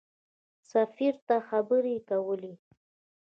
[0.71, 2.53] سفیر ته خبرې کولې.